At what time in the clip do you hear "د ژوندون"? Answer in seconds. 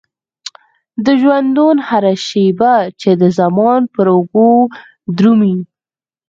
1.05-1.77